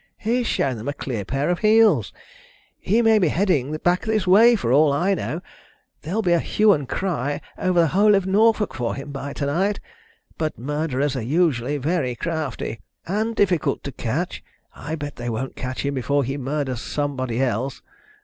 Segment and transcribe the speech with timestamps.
[0.17, 2.11] "He's shown them a clean pair of heels.
[2.79, 5.41] He may be heading back this way, for all I know.
[6.01, 9.33] There will be a hue and cry over the whole of Norfolk for him by
[9.33, 9.79] to night,
[10.39, 14.43] but murderers are usually very crafty, and difficult to catch.
[14.75, 17.83] I bet they won't catch him before he murders somebody else."